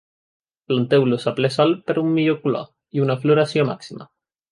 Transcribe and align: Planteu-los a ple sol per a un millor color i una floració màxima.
Planteu-los 0.71 1.27
a 1.31 1.33
ple 1.39 1.51
sol 1.55 1.75
per 1.89 1.95
a 1.97 2.03
un 2.05 2.09
millor 2.15 2.39
color 2.47 2.65
i 2.99 3.05
una 3.05 3.19
floració 3.27 3.67
màxima. 3.73 4.09